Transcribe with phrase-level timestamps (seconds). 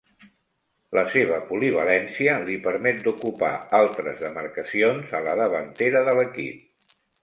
[0.99, 3.53] La seva polivalència li permet d'ocupar
[3.83, 6.95] altres demarcacions a la davantera de l'equip.